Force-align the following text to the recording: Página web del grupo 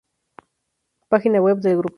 Página 1.09 1.41
web 1.43 1.57
del 1.59 1.75
grupo 1.77 1.89